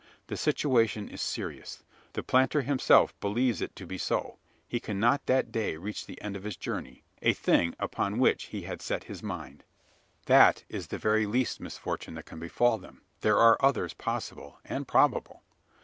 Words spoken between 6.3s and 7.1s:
of his journey